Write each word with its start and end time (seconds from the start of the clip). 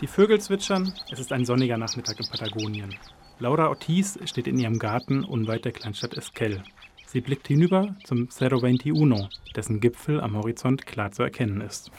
Die 0.00 0.06
Vögel 0.08 0.40
zwitschern, 0.40 0.92
es 1.10 1.20
ist 1.20 1.32
ein 1.32 1.44
sonniger 1.44 1.78
Nachmittag 1.78 2.18
in 2.18 2.26
Patagonien. 2.26 2.94
Laura 3.38 3.68
Ortiz 3.68 4.18
steht 4.24 4.48
in 4.48 4.58
ihrem 4.58 4.78
Garten 4.78 5.24
unweit 5.24 5.64
der 5.64 5.72
Kleinstadt 5.72 6.14
Esquel. 6.16 6.62
Sie 7.06 7.20
blickt 7.20 7.46
hinüber 7.46 7.94
zum 8.04 8.28
Cerro 8.28 8.60
21, 8.60 9.28
dessen 9.54 9.80
Gipfel 9.80 10.20
am 10.20 10.36
Horizont 10.36 10.84
klar 10.84 11.12
zu 11.12 11.22
erkennen 11.22 11.60
ist. 11.60 11.90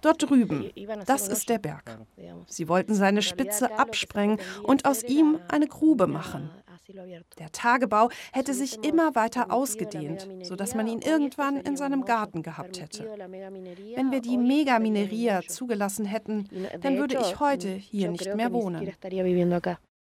Dort 0.00 0.22
drüben, 0.22 0.70
das 1.06 1.28
ist 1.28 1.48
der 1.48 1.58
Berg. 1.58 1.98
Sie 2.46 2.68
wollten 2.68 2.94
seine 2.94 3.22
Spitze 3.22 3.78
absprengen 3.78 4.38
und 4.62 4.84
aus 4.86 5.02
ihm 5.02 5.38
eine 5.48 5.66
Grube 5.66 6.06
machen. 6.06 6.50
Der 7.38 7.52
Tagebau 7.52 8.10
hätte 8.32 8.54
sich 8.54 8.84
immer 8.84 9.14
weiter 9.14 9.50
ausgedehnt, 9.50 10.28
sodass 10.42 10.74
man 10.74 10.86
ihn 10.86 11.00
irgendwann 11.00 11.56
in 11.56 11.76
seinem 11.76 12.04
Garten 12.04 12.42
gehabt 12.42 12.80
hätte. 12.80 13.04
Wenn 13.16 14.10
wir 14.10 14.20
die 14.20 14.36
Megamineria 14.36 15.42
zugelassen 15.42 16.04
hätten, 16.04 16.48
dann 16.80 16.98
würde 16.98 17.18
ich 17.20 17.40
heute 17.40 17.68
hier 17.68 18.10
nicht 18.10 18.34
mehr 18.34 18.52
wohnen. 18.52 18.92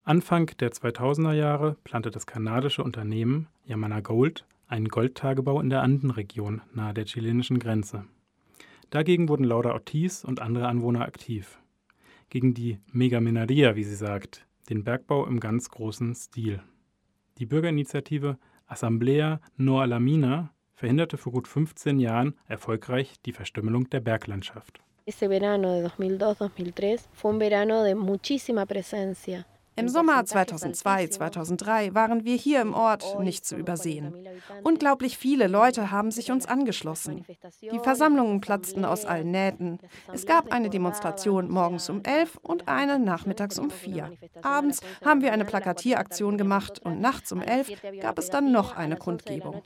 Anfang 0.03 0.47
der 0.59 0.73
2000er 0.73 1.35
Jahre 1.35 1.77
plante 1.85 2.11
das 2.11 2.27
kanadische 2.27 2.83
Unternehmen 2.83 3.49
Yamana 3.67 4.01
Gold 4.01 4.47
einen 4.67 4.89
Goldtagebau 4.89 5.61
in 5.61 5.69
der 5.69 5.83
Andenregion 5.83 6.63
nahe 6.73 6.95
der 6.95 7.05
chilenischen 7.05 7.59
Grenze. 7.59 8.05
Dagegen 8.91 9.29
wurden 9.29 9.45
Laura 9.45 9.73
Ortiz 9.73 10.25
und 10.25 10.41
andere 10.41 10.69
Anwohner 10.69 11.03
aktiv. 11.03 11.59
Gegen 12.29 12.55
die 12.55 12.79
Megamineria, 12.93 13.77
wie 13.77 13.85
sie 13.85 13.97
sagt, 13.97 14.47
den 14.69 14.85
Bergbau 14.85 15.27
im 15.27 15.41
ganz 15.41 15.71
großen 15.71 16.15
Stil. 16.15 16.63
Die 17.39 17.47
Bürgerinitiative 17.47 18.39
Assemblea 18.67 19.41
No 19.57 19.81
a 19.81 19.85
la 19.87 19.99
Mina 19.99 20.53
verhinderte 20.75 21.17
vor 21.17 21.33
gut 21.33 21.49
15 21.49 21.99
Jahren 21.99 22.35
erfolgreich 22.47 23.21
die 23.27 23.33
Verstümmelung 23.33 23.91
der 23.91 24.01
Berglandschaft. 24.01 24.81
Ese 25.07 25.29
verano 25.29 25.81
de 25.81 25.89
2002-2003 25.89 27.01
fue 27.13 27.31
un 27.33 27.39
verano 27.39 27.83
de 27.83 27.95
muchísima 27.95 28.65
presencia. 28.67 29.45
Im 29.81 29.89
Sommer 29.89 30.27
2002, 30.27 31.07
2003 31.07 31.95
waren 31.95 32.27
wir 32.27 32.37
hier 32.37 32.61
im 32.61 32.75
Ort 32.75 33.19
nicht 33.21 33.47
zu 33.47 33.57
übersehen. 33.57 34.15
Unglaublich 34.63 35.17
viele 35.17 35.47
Leute 35.47 35.91
haben 35.91 36.11
sich 36.11 36.31
uns 36.31 36.45
angeschlossen. 36.45 37.25
Die 37.63 37.79
Versammlungen 37.79 38.43
platzten 38.43 38.85
aus 38.85 39.07
allen 39.07 39.31
Nähten. 39.31 39.79
Es 40.13 40.27
gab 40.27 40.53
eine 40.53 40.69
Demonstration 40.69 41.49
morgens 41.49 41.89
um 41.89 42.03
11 42.05 42.37
und 42.43 42.69
eine 42.69 42.99
nachmittags 42.99 43.59
um 43.59 43.71
4. 43.71 44.13
Abends 44.43 44.81
haben 45.03 45.23
wir 45.23 45.33
eine 45.33 45.47
Plakatieraktion 45.47 46.37
gemacht 46.37 46.81
und 46.85 47.01
nachts 47.01 47.33
um 47.33 47.41
11 47.41 47.73
gab 48.03 48.19
es 48.19 48.29
dann 48.29 48.53
noch 48.53 48.77
eine 48.77 48.99
Kundgebung. 48.99 49.63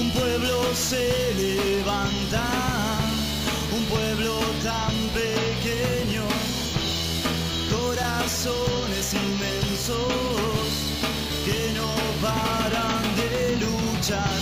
Un 0.00 0.12
pueblo 0.12 0.62
se 0.74 1.10
levanta, 1.36 2.46
un 3.74 3.84
pueblo 3.86 4.38
tan 4.62 4.94
pequeño, 5.12 5.37
corazones 8.48 9.14
inmensos 9.14 9.96
que 11.44 11.72
no 11.78 11.88
paran 12.22 13.04
de 13.16 13.56
luchar. 13.64 14.38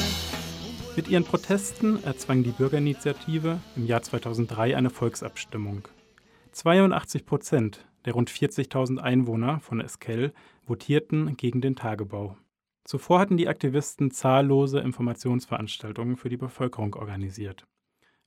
Mit 0.96 1.08
ihren 1.08 1.24
Protesten 1.24 2.02
erzwang 2.04 2.42
die 2.42 2.52
Bürgerinitiative 2.52 3.58
im 3.76 3.86
Jahr 3.86 4.02
2003 4.02 4.76
eine 4.76 4.90
Volksabstimmung. 4.90 5.88
82 6.52 7.26
Prozent 7.26 7.86
der 8.06 8.14
rund 8.14 8.30
40.000 8.30 8.98
Einwohner 8.98 9.60
von 9.60 9.80
Esquel 9.80 10.32
votierten 10.62 11.36
gegen 11.36 11.60
den 11.60 11.74
Tagebau. 11.74 12.36
Zuvor 12.84 13.18
hatten 13.18 13.36
die 13.36 13.48
Aktivisten 13.48 14.12
zahllose 14.12 14.78
Informationsveranstaltungen 14.78 16.16
für 16.16 16.28
die 16.28 16.36
Bevölkerung 16.36 16.94
organisiert. 16.94 17.66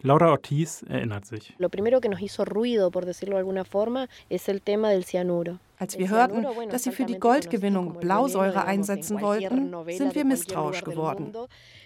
Laura 0.02 0.32
Ortiz 0.32 0.84
erinnert 0.88 1.26
sich. 1.26 1.54
Lo 1.58 1.70
primero 1.70 2.00
que 2.00 2.08
nos 2.08 2.22
hizo 2.22 2.46
ruido, 2.46 2.90
por 2.90 3.06
decirlo 3.06 3.36
de 3.36 3.40
alguna 3.40 3.66
forma, 3.66 4.08
es 4.30 4.48
el 4.48 4.62
tema 4.62 4.92
del 4.92 5.04
cianuro. 5.04 5.60
Als 5.80 5.98
wir 5.98 6.10
hörten, 6.10 6.46
dass 6.70 6.84
sie 6.84 6.92
für 6.92 7.06
die 7.06 7.20
Goldgewinnung 7.20 8.00
Blausäure 8.00 8.66
einsetzen 8.66 9.22
wollten, 9.22 9.74
sind 9.88 10.14
wir 10.14 10.26
misstrauisch 10.26 10.84
geworden. 10.84 11.34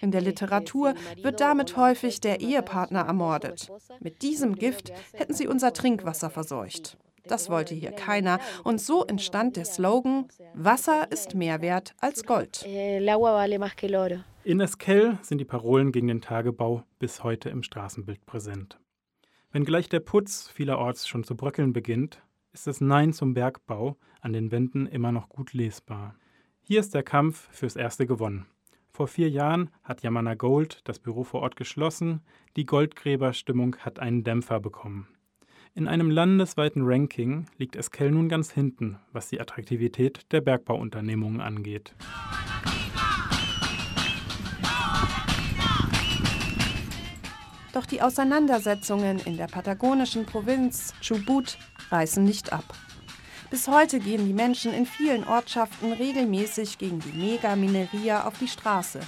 In 0.00 0.10
der 0.10 0.20
Literatur 0.20 0.94
wird 1.22 1.40
damit 1.40 1.76
häufig 1.76 2.20
der 2.20 2.40
Ehepartner 2.40 3.02
ermordet. 3.02 3.70
Mit 4.00 4.22
diesem 4.22 4.56
Gift 4.56 4.92
hätten 5.12 5.32
sie 5.32 5.46
unser 5.46 5.72
Trinkwasser 5.72 6.28
verseucht. 6.28 6.98
Das 7.26 7.48
wollte 7.48 7.74
hier 7.74 7.92
keiner. 7.92 8.40
Und 8.64 8.80
so 8.80 9.04
entstand 9.04 9.56
der 9.56 9.64
Slogan, 9.64 10.26
Wasser 10.54 11.10
ist 11.10 11.34
mehr 11.34 11.62
wert 11.62 11.94
als 12.00 12.24
Gold. 12.24 12.66
In 14.44 14.60
Esquel 14.60 15.18
sind 15.22 15.38
die 15.38 15.46
Parolen 15.46 15.92
gegen 15.92 16.08
den 16.08 16.20
Tagebau 16.20 16.82
bis 16.98 17.22
heute 17.22 17.48
im 17.48 17.62
Straßenbild 17.62 18.26
präsent. 18.26 18.78
Wenngleich 19.52 19.88
der 19.88 20.00
Putz 20.00 20.48
vielerorts 20.48 21.06
schon 21.06 21.22
zu 21.22 21.36
bröckeln 21.36 21.72
beginnt, 21.72 22.20
ist 22.54 22.68
das 22.68 22.80
Nein 22.80 23.12
zum 23.12 23.34
Bergbau 23.34 23.98
an 24.20 24.32
den 24.32 24.52
Wänden 24.52 24.86
immer 24.86 25.12
noch 25.12 25.28
gut 25.28 25.52
lesbar. 25.52 26.14
Hier 26.62 26.80
ist 26.80 26.94
der 26.94 27.02
Kampf 27.02 27.48
fürs 27.50 27.76
Erste 27.76 28.06
gewonnen. 28.06 28.46
Vor 28.88 29.08
vier 29.08 29.28
Jahren 29.28 29.70
hat 29.82 30.02
Yamana 30.04 30.34
Gold 30.34 30.80
das 30.84 31.00
Büro 31.00 31.24
vor 31.24 31.42
Ort 31.42 31.56
geschlossen, 31.56 32.20
die 32.56 32.64
Goldgräberstimmung 32.64 33.76
hat 33.78 33.98
einen 33.98 34.22
Dämpfer 34.22 34.60
bekommen. 34.60 35.08
In 35.74 35.88
einem 35.88 36.08
landesweiten 36.08 36.82
Ranking 36.84 37.46
liegt 37.58 37.74
Esquel 37.74 38.12
nun 38.12 38.28
ganz 38.28 38.52
hinten, 38.52 39.00
was 39.12 39.28
die 39.28 39.40
Attraktivität 39.40 40.30
der 40.30 40.40
Bergbauunternehmungen 40.40 41.40
angeht. 41.40 41.92
Doch 47.72 47.86
die 47.86 48.00
Auseinandersetzungen 48.00 49.18
in 49.18 49.36
der 49.36 49.48
patagonischen 49.48 50.24
Provinz 50.24 50.94
Chubut 51.00 51.58
reißen 51.94 52.24
nicht 52.24 52.52
ab. 52.52 52.64
Bis 53.50 53.68
heute 53.68 54.00
gehen 54.00 54.26
die 54.26 54.32
Menschen 54.32 54.74
in 54.74 54.84
vielen 54.84 55.24
Ortschaften 55.24 55.92
regelmäßig 55.92 56.78
gegen 56.78 56.98
die 56.98 57.12
Megamineria 57.12 58.26
auf 58.26 58.36
die 58.38 58.48
Straße. 58.48 58.98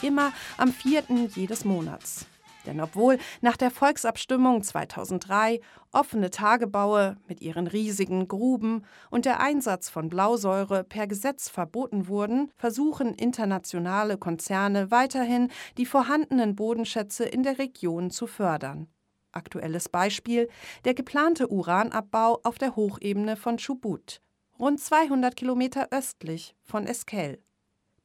Immer 0.00 0.32
am 0.56 0.72
4. 0.72 1.02
jedes 1.34 1.64
Monats. 1.64 2.26
Denn 2.66 2.80
obwohl 2.80 3.18
nach 3.40 3.56
der 3.56 3.70
Volksabstimmung 3.70 4.62
2003 4.62 5.60
offene 5.92 6.30
Tagebaue 6.30 7.16
mit 7.26 7.40
ihren 7.40 7.66
riesigen 7.66 8.28
Gruben 8.28 8.84
und 9.10 9.24
der 9.24 9.40
Einsatz 9.40 9.88
von 9.88 10.08
Blausäure 10.08 10.84
per 10.84 11.06
Gesetz 11.06 11.48
verboten 11.48 12.06
wurden, 12.06 12.50
versuchen 12.56 13.14
internationale 13.14 14.18
Konzerne 14.18 14.90
weiterhin, 14.90 15.48
die 15.78 15.86
vorhandenen 15.86 16.54
Bodenschätze 16.54 17.24
in 17.24 17.42
der 17.42 17.58
Region 17.58 18.10
zu 18.10 18.26
fördern. 18.26 18.88
Aktuelles 19.36 19.88
Beispiel 19.88 20.48
der 20.84 20.94
geplante 20.94 21.52
Uranabbau 21.52 22.40
auf 22.42 22.58
der 22.58 22.74
Hochebene 22.74 23.36
von 23.36 23.58
Chubut, 23.58 24.20
rund 24.58 24.80
200 24.80 25.36
Kilometer 25.36 25.88
östlich 25.90 26.56
von 26.62 26.86
Esquel. 26.86 27.38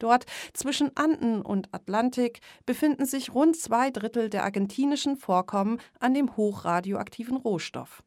Dort 0.01 0.25
zwischen 0.53 0.95
Anden 0.97 1.41
und 1.43 1.73
Atlantik 1.73 2.39
befinden 2.65 3.05
sich 3.05 3.35
rund 3.35 3.55
zwei 3.55 3.91
Drittel 3.91 4.29
der 4.29 4.43
argentinischen 4.43 5.15
Vorkommen 5.15 5.79
an 5.99 6.13
dem 6.13 6.35
hochradioaktiven 6.35 7.37
Rohstoff. 7.37 8.03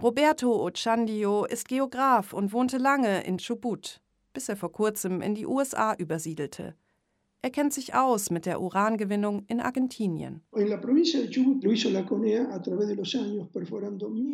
Roberto 0.00 0.62
Ochandio 0.62 1.44
ist 1.44 1.68
Geograf 1.68 2.32
und 2.32 2.52
wohnte 2.52 2.76
lange 2.76 3.24
in 3.24 3.38
Chubut, 3.38 4.00
bis 4.32 4.48
er 4.48 4.56
vor 4.56 4.72
kurzem 4.72 5.22
in 5.22 5.34
die 5.34 5.46
USA 5.46 5.94
übersiedelte. 5.94 6.74
Er 7.44 7.50
kennt 7.50 7.74
sich 7.74 7.92
aus 7.92 8.30
mit 8.30 8.46
der 8.46 8.60
Urangewinnung 8.60 9.44
in 9.48 9.60
Argentinien. 9.60 10.42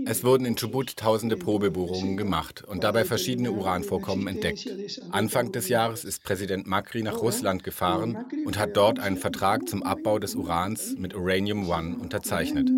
Es 0.05 0.25
wurden 0.25 0.45
in 0.45 0.57
Chubut 0.57 0.97
tausende 0.99 1.39
Probebohrungen 1.39 2.19
gemacht 2.19 2.65
und 2.65 2.85
dabei 2.85 3.07
verschiedene 3.07 3.53
Uranvorkommen 3.53 4.29
entdeckt. 4.29 4.71
Anfang 5.11 5.53
des 5.53 5.71
Jahres 5.71 6.05
ist 6.05 6.23
Präsident 6.23 6.67
Macri 6.67 7.03
nach 7.03 7.23
Russland 7.23 7.65
gefahren 7.65 8.27
und 8.45 8.59
hat 8.59 8.77
dort 8.77 8.99
einen 8.99 9.17
Vertrag 9.17 9.67
zum 9.67 9.83
Abbau 9.83 10.19
des 10.19 10.35
Urans 10.35 10.95
mit 10.99 11.17
Uranium 11.17 11.67
One 11.67 11.97
unterzeichnet. 11.97 12.71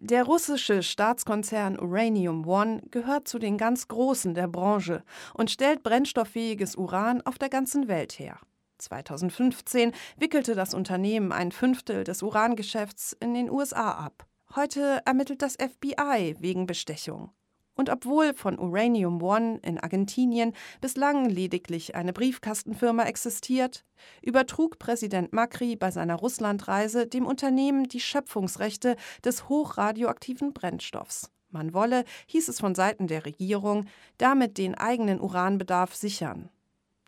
Der 0.00 0.24
russische 0.24 0.82
Staatskonzern 0.82 1.78
Uranium 1.78 2.46
One 2.46 2.80
gehört 2.90 3.28
zu 3.28 3.38
den 3.38 3.58
ganz 3.58 3.86
Großen 3.86 4.32
der 4.32 4.48
Branche 4.48 5.04
und 5.34 5.50
stellt 5.50 5.82
brennstofffähiges 5.82 6.74
Uran 6.74 7.20
auf 7.20 7.36
der 7.36 7.50
ganzen 7.50 7.86
Welt 7.86 8.18
her. 8.18 8.38
2015 8.82 9.92
wickelte 10.16 10.54
das 10.54 10.74
Unternehmen 10.74 11.32
ein 11.32 11.52
Fünftel 11.52 12.04
des 12.04 12.22
Urangeschäfts 12.22 13.16
in 13.20 13.34
den 13.34 13.50
USA 13.50 13.92
ab. 13.92 14.26
Heute 14.54 15.00
ermittelt 15.06 15.40
das 15.40 15.56
FBI 15.56 16.36
wegen 16.40 16.66
Bestechung. 16.66 17.30
Und 17.74 17.88
obwohl 17.88 18.34
von 18.34 18.58
Uranium 18.58 19.22
One 19.22 19.58
in 19.62 19.78
Argentinien 19.78 20.52
bislang 20.80 21.28
lediglich 21.28 21.94
eine 21.94 22.12
Briefkastenfirma 22.12 23.04
existiert, 23.04 23.84
übertrug 24.20 24.78
Präsident 24.78 25.32
Macri 25.32 25.76
bei 25.76 25.90
seiner 25.90 26.16
Russlandreise 26.16 27.06
dem 27.06 27.26
Unternehmen 27.26 27.88
die 27.88 28.00
Schöpfungsrechte 28.00 28.96
des 29.24 29.48
hochradioaktiven 29.48 30.52
Brennstoffs. 30.52 31.30
Man 31.50 31.72
wolle, 31.74 32.04
hieß 32.26 32.48
es 32.48 32.60
von 32.60 32.74
Seiten 32.74 33.06
der 33.06 33.24
Regierung, 33.24 33.86
damit 34.18 34.58
den 34.58 34.74
eigenen 34.74 35.20
Uranbedarf 35.20 35.94
sichern. 35.94 36.50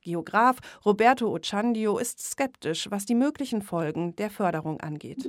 Geograf 0.04 0.58
Roberto 0.84 1.34
Ochandio 1.34 1.98
ist 1.98 2.20
skeptisch, 2.20 2.90
was 2.90 3.06
die 3.06 3.14
möglichen 3.14 3.62
Folgen 3.62 4.14
der 4.16 4.30
Förderung 4.30 4.80
angeht. 4.80 5.26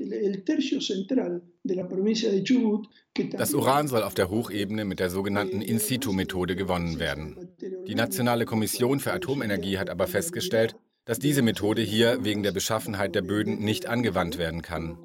Das 3.31 3.53
Uran 3.53 3.87
soll 3.87 4.03
auf 4.03 4.13
der 4.13 4.29
Hochebene 4.29 4.85
mit 4.85 4.99
der 4.99 5.09
sogenannten 5.09 5.61
In-situ-Methode 5.61 6.55
gewonnen 6.55 6.99
werden. 6.99 7.55
Die 7.87 7.95
Nationale 7.95 8.45
Kommission 8.45 8.99
für 8.99 9.13
Atomenergie 9.13 9.77
hat 9.77 9.89
aber 9.89 10.07
festgestellt, 10.07 10.75
dass 11.05 11.19
diese 11.19 11.43
Methode 11.43 11.81
hier 11.81 12.23
wegen 12.23 12.43
der 12.43 12.51
Beschaffenheit 12.51 13.15
der 13.15 13.21
Böden 13.21 13.59
nicht 13.59 13.85
angewandt 13.85 14.37
werden 14.37 14.61
kann. 14.61 14.97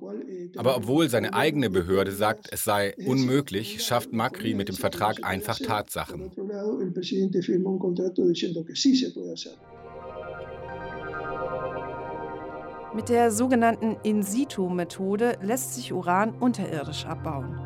Aber 0.60 0.76
obwohl 0.76 1.08
seine 1.08 1.32
eigene 1.32 1.70
Behörde 1.70 2.12
sagt, 2.12 2.48
es 2.52 2.66
sei 2.66 2.94
unmöglich, 3.06 3.82
schafft 3.82 4.12
Macri 4.12 4.52
mit 4.52 4.68
dem 4.68 4.76
Vertrag 4.76 5.24
einfach 5.24 5.58
Tatsachen. 5.58 6.30
Mit 12.94 13.08
der 13.08 13.30
sogenannten 13.30 13.96
In-situ-Methode 14.02 15.38
lässt 15.40 15.76
sich 15.76 15.94
Uran 15.94 16.34
unterirdisch 16.34 17.06
abbauen. 17.06 17.58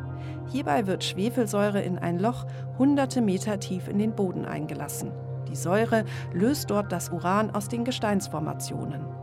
Hierbei 0.53 0.87
wird 0.87 1.03
Schwefelsäure 1.03 1.81
in 1.81 1.97
ein 1.97 2.17
Loch 2.17 2.45
hunderte 2.79 3.19
Meter 3.19 3.59
tief 3.59 3.89
in 3.89 3.97
den 3.97 4.15
Boden 4.15 4.45
eingelassen. 4.45 5.11
Die 5.49 5.57
Säure 5.57 6.05
löst 6.33 6.69
dort 6.69 6.93
das 6.93 7.09
Uran 7.09 7.51
aus 7.51 7.67
den 7.67 7.83
Gesteinsformationen. 7.83 9.14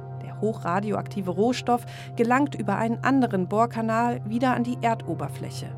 Hochradioaktive 0.43 1.31
Rohstoff 1.31 1.87
gelangt 2.17 2.55
über 2.55 2.77
einen 2.77 2.99
anderen 2.99 3.49
Bohrkanal 3.49 4.21
wieder 4.29 4.53
an 4.53 4.65
die 4.65 4.77
Erdoberfläche. 4.83 5.75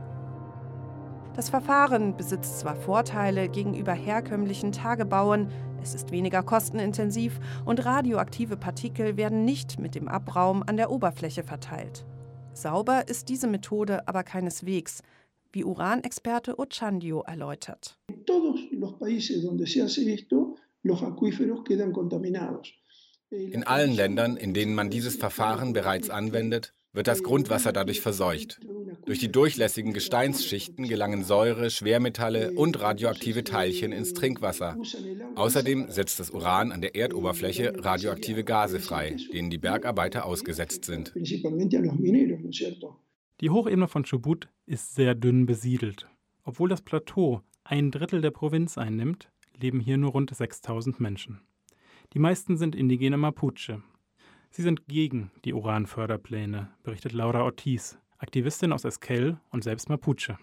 Das 1.37 1.51
Verfahren 1.51 2.17
besitzt 2.17 2.59
zwar 2.59 2.75
Vorteile 2.75 3.49
gegenüber 3.49 3.93
herkömmlichen 3.93 4.73
Tagebauen, 4.73 5.49
es 5.83 5.95
ist 5.95 6.13
weniger 6.13 6.43
kostenintensiv 6.43 7.39
und 7.65 7.85
radioaktive 7.85 8.57
Partikel 8.57 9.17
werden 9.17 9.45
nicht 9.45 9.79
mit 9.79 9.95
dem 9.95 10.09
Abraum 10.09 10.65
an 10.67 10.77
der 10.77 10.91
Oberfläche 10.91 11.43
verteilt. 11.43 12.07
Sauber 12.55 13.09
ist 13.09 13.29
diese 13.29 13.49
Methode 13.49 14.09
aber 14.09 14.23
keineswegs, 14.23 15.03
wie 15.53 15.65
Uranexperte 15.65 16.59
Ochandio 16.59 17.23
erläutert. 17.23 17.99
In 18.09 18.25
allen 23.65 23.93
Ländern, 23.95 24.37
in 24.37 24.55
denen 24.55 24.75
man 24.75 24.91
dieses 24.91 25.17
Verfahren 25.17 25.73
bereits 25.73 26.11
anwendet, 26.11 26.75
wird 26.95 27.09
das 27.09 27.23
Grundwasser 27.23 27.73
dadurch 27.73 28.01
verseucht. 28.01 28.61
Durch 29.05 29.19
die 29.19 29.31
durchlässigen 29.31 29.93
Gesteinsschichten 29.93 30.89
gelangen 30.89 31.25
Säure, 31.25 31.69
Schwermetalle 31.71 32.53
und 32.53 32.81
radioaktive 32.81 33.45
Teilchen 33.45 33.93
ins 33.93 34.15
Trinkwasser. 34.15 34.79
Außerdem 35.35 35.91
setzt 35.91 36.21
das 36.21 36.31
Uran 36.31 36.73
an 36.73 36.81
der 36.81 36.95
Erdoberfläche 36.95 37.73
radioaktive 37.77 38.45
Gase 38.45 38.79
frei, 38.79 39.17
denen 39.33 39.51
die 39.51 39.59
Bergarbeiter 39.59 40.25
ausgesetzt 40.25 40.85
sind. 40.85 41.13
Die 43.41 43.51
Hochebene 43.51 43.89
von 43.89 44.05
Chubut 44.05 44.49
ist 44.67 44.95
sehr 44.95 45.15
dünn 45.15 45.47
besiedelt. 45.47 46.07
Obwohl 46.45 46.69
das 46.69 46.83
Plateau 46.83 47.43
ein 47.65 47.91
Drittel 47.91 48.21
der 48.21 48.31
Provinz 48.31 48.79
einnimmt, 48.79 49.31
leben 49.59 49.81
hier 49.81 49.97
nur 49.97 50.13
rund 50.13 50.35
6000 50.35 51.01
Menschen. 51.01 51.41
Die 52.15 52.21
meisten 52.21 52.57
sind 52.57 52.77
indigene 52.77 53.17
Mapuche. 53.17 53.83
Sie 54.51 54.63
sind 54.63 54.87
gegen 54.87 55.33
die 55.45 55.53
Uranförderpläne, 55.53 56.71
berichtet 56.85 57.13
Laura 57.13 57.43
Ortiz, 57.43 57.99
Aktivistin 58.19 58.73
aus 58.73 58.85
Esquel 58.85 59.37
und 59.51 59.65
selbst 59.65 59.89
Mapuche. 59.89 60.39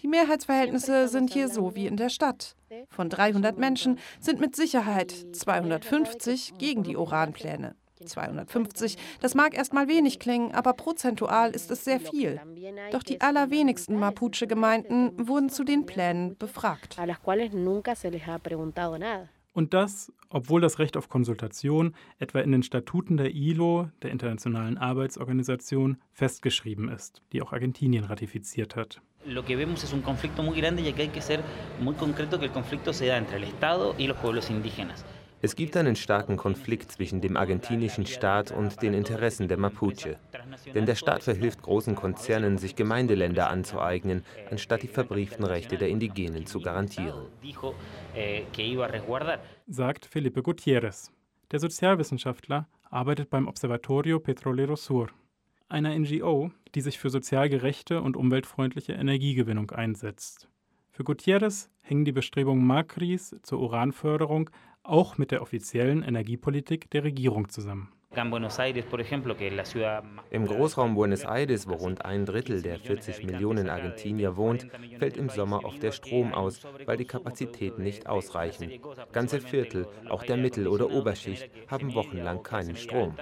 Die 0.00 0.08
Mehrheitsverhältnisse 0.08 1.08
sind 1.08 1.32
hier 1.32 1.48
so 1.48 1.74
wie 1.74 1.86
in 1.88 1.96
der 1.96 2.08
Stadt. 2.08 2.56
Von 2.88 3.10
300 3.10 3.58
Menschen 3.58 3.98
sind 4.20 4.38
mit 4.38 4.54
Sicherheit 4.54 5.10
250 5.32 6.54
gegen 6.58 6.84
die 6.84 6.96
Uranpläne. 6.96 7.74
250. 8.06 8.96
Das 9.20 9.34
mag 9.34 9.56
erstmal 9.56 9.88
wenig 9.88 10.18
klingen, 10.18 10.52
aber 10.52 10.72
prozentual 10.72 11.50
ist 11.50 11.70
es 11.70 11.84
sehr 11.84 12.00
viel. 12.00 12.40
Doch 12.92 13.02
die 13.02 13.20
allerwenigsten 13.20 13.98
Mapuche-Gemeinden 13.98 15.28
wurden 15.28 15.50
zu 15.50 15.64
den 15.64 15.86
Plänen 15.86 16.36
befragt. 16.36 16.96
Und 19.58 19.74
das, 19.74 20.12
obwohl 20.30 20.60
das 20.60 20.78
Recht 20.78 20.96
auf 20.96 21.08
Konsultation 21.08 21.96
etwa 22.20 22.38
in 22.40 22.52
den 22.52 22.62
Statuten 22.62 23.16
der 23.16 23.34
ILO, 23.34 23.88
der 24.02 24.10
Internationalen 24.10 24.78
Arbeitsorganisation, 24.78 25.96
festgeschrieben 26.12 26.88
ist, 26.88 27.22
die 27.32 27.42
auch 27.42 27.52
Argentinien 27.52 28.04
ratifiziert 28.04 28.76
hat. 28.76 29.00
Es 35.40 35.54
gibt 35.54 35.76
einen 35.76 35.94
starken 35.94 36.36
Konflikt 36.36 36.90
zwischen 36.90 37.20
dem 37.20 37.36
argentinischen 37.36 38.06
Staat 38.06 38.50
und 38.50 38.82
den 38.82 38.92
Interessen 38.92 39.46
der 39.46 39.56
Mapuche. 39.56 40.18
Denn 40.74 40.84
der 40.84 40.96
Staat 40.96 41.22
verhilft 41.22 41.62
großen 41.62 41.94
Konzernen, 41.94 42.58
sich 42.58 42.74
Gemeindeländer 42.74 43.48
anzueignen, 43.48 44.24
anstatt 44.50 44.82
die 44.82 44.88
verbrieften 44.88 45.44
Rechte 45.44 45.76
der 45.78 45.88
Indigenen 45.88 46.46
zu 46.46 46.60
garantieren. 46.60 47.26
Sagt 49.68 50.06
Felipe 50.06 50.42
Gutierrez. 50.42 51.12
Der 51.52 51.60
Sozialwissenschaftler 51.60 52.66
arbeitet 52.90 53.30
beim 53.30 53.46
Observatorio 53.46 54.18
Petrolero 54.18 54.74
Sur, 54.74 55.08
einer 55.68 55.96
NGO, 55.96 56.50
die 56.74 56.80
sich 56.80 56.98
für 56.98 57.10
sozial 57.10 57.48
gerechte 57.48 58.02
und 58.02 58.16
umweltfreundliche 58.16 58.94
Energiegewinnung 58.94 59.70
einsetzt. 59.70 60.48
Für 60.90 61.04
Gutierrez 61.04 61.70
hängen 61.82 62.04
die 62.04 62.12
Bestrebungen 62.12 62.66
Macris 62.66 63.36
zur 63.42 63.60
Uranförderung 63.60 64.50
auch 64.88 65.18
mit 65.18 65.30
der 65.30 65.42
offiziellen 65.42 66.02
Energiepolitik 66.02 66.90
der 66.90 67.04
Regierung 67.04 67.48
zusammen. 67.48 67.92
Im 70.30 70.46
Großraum 70.46 70.94
Buenos 70.94 71.24
Aires, 71.24 71.68
wo 71.68 71.74
rund 71.74 72.04
ein 72.04 72.24
Drittel 72.24 72.62
der 72.62 72.78
40 72.78 73.22
Millionen 73.24 73.68
Argentinier 73.68 74.36
wohnt, 74.36 74.66
fällt 74.98 75.18
im 75.18 75.28
Sommer 75.28 75.64
oft 75.64 75.82
der 75.82 75.92
Strom 75.92 76.32
aus, 76.32 76.66
weil 76.86 76.96
die 76.96 77.04
Kapazitäten 77.04 77.82
nicht 77.82 78.06
ausreichen. 78.06 78.72
Ganze 79.12 79.40
Viertel, 79.40 79.86
auch 80.08 80.24
der 80.24 80.38
Mittel- 80.38 80.68
oder 80.68 80.90
Oberschicht, 80.90 81.50
haben 81.68 81.94
wochenlang 81.94 82.42
keinen 82.42 82.76
Strom. 82.76 83.14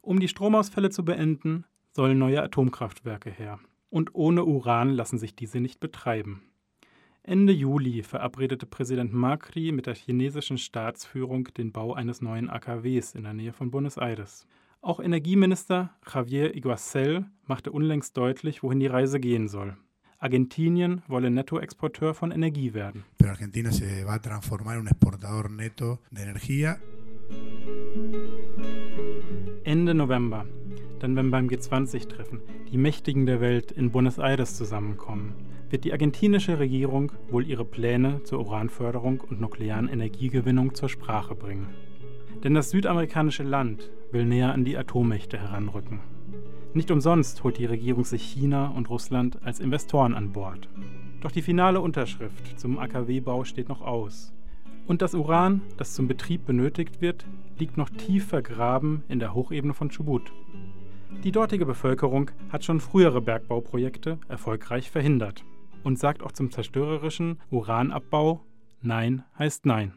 Um 0.00 0.20
die 0.20 0.28
Stromausfälle 0.28 0.90
zu 0.90 1.04
beenden, 1.04 1.66
sollen 1.92 2.18
neue 2.18 2.42
Atomkraftwerke 2.42 3.30
her. 3.30 3.60
Und 3.90 4.14
ohne 4.14 4.44
Uran 4.44 4.90
lassen 4.90 5.18
sich 5.18 5.36
diese 5.36 5.60
nicht 5.60 5.80
betreiben. 5.80 6.49
Ende 7.22 7.52
Juli 7.52 8.02
verabredete 8.02 8.64
Präsident 8.64 9.12
Macri 9.12 9.72
mit 9.72 9.86
der 9.86 9.94
chinesischen 9.94 10.56
Staatsführung 10.56 11.44
den 11.56 11.70
Bau 11.70 11.92
eines 11.92 12.22
neuen 12.22 12.48
AKWs 12.48 13.14
in 13.14 13.24
der 13.24 13.34
Nähe 13.34 13.52
von 13.52 13.70
Buenos 13.70 13.98
Aires. 13.98 14.46
Auch 14.80 15.00
Energieminister 15.00 15.90
Javier 16.10 16.56
Iguacel 16.56 17.26
machte 17.46 17.72
unlängst 17.72 18.16
deutlich, 18.16 18.62
wohin 18.62 18.80
die 18.80 18.86
Reise 18.86 19.20
gehen 19.20 19.48
soll. 19.48 19.76
Argentinien 20.18 21.02
wolle 21.08 21.30
Nettoexporteur 21.30 22.14
von 22.14 22.30
Energie 22.30 22.72
werden. 22.72 23.04
Pero 23.18 23.32
Argentina 23.32 23.70
se 23.70 24.04
va 24.06 24.14
a 24.14 24.18
transformar 24.18 24.76
en 24.76 24.80
un 24.80 24.88
exportador 24.88 25.50
neto 25.50 26.00
de 26.10 26.22
energía. 26.22 26.78
Ende 29.64 29.94
November, 29.94 30.46
dann 31.00 31.16
wenn 31.16 31.30
beim 31.30 31.48
G20-Treffen 31.48 32.40
die 32.72 32.78
Mächtigen 32.78 33.26
der 33.26 33.42
Welt 33.42 33.72
in 33.72 33.90
Buenos 33.90 34.18
Aires 34.18 34.56
zusammenkommen, 34.56 35.34
wird 35.70 35.84
die 35.84 35.92
argentinische 35.92 36.58
Regierung 36.58 37.12
wohl 37.30 37.46
ihre 37.46 37.64
Pläne 37.64 38.22
zur 38.24 38.40
Uranförderung 38.40 39.20
und 39.20 39.40
nuklearen 39.40 39.88
Energiegewinnung 39.88 40.74
zur 40.74 40.88
Sprache 40.88 41.34
bringen. 41.34 41.68
Denn 42.42 42.54
das 42.54 42.70
südamerikanische 42.70 43.42
Land 43.42 43.90
will 44.10 44.24
näher 44.24 44.52
an 44.52 44.64
die 44.64 44.76
Atommächte 44.76 45.38
heranrücken. 45.38 46.00
Nicht 46.74 46.90
umsonst 46.90 47.44
holt 47.44 47.58
die 47.58 47.66
Regierung 47.66 48.04
sich 48.04 48.22
China 48.22 48.68
und 48.68 48.90
Russland 48.90 49.38
als 49.44 49.60
Investoren 49.60 50.14
an 50.14 50.32
Bord. 50.32 50.68
Doch 51.20 51.30
die 51.30 51.42
finale 51.42 51.80
Unterschrift 51.80 52.58
zum 52.58 52.78
AKW-Bau 52.78 53.44
steht 53.44 53.68
noch 53.68 53.82
aus. 53.82 54.32
Und 54.86 55.02
das 55.02 55.14
Uran, 55.14 55.60
das 55.76 55.94
zum 55.94 56.08
Betrieb 56.08 56.46
benötigt 56.46 57.00
wird, 57.00 57.26
liegt 57.58 57.76
noch 57.76 57.90
tief 57.90 58.26
vergraben 58.26 59.04
in 59.08 59.18
der 59.18 59.34
Hochebene 59.34 59.74
von 59.74 59.90
Chubut. 59.90 60.32
Die 61.22 61.32
dortige 61.32 61.66
Bevölkerung 61.66 62.30
hat 62.50 62.64
schon 62.64 62.80
frühere 62.80 63.20
Bergbauprojekte 63.20 64.18
erfolgreich 64.28 64.90
verhindert 64.90 65.44
und 65.84 65.98
sagt 65.98 66.22
auch 66.22 66.32
zum 66.32 66.50
zerstörerischen 66.50 67.40
Uranabbau 67.50 68.44
Nein 68.82 69.24
heißt 69.38 69.66
Nein. 69.66 69.92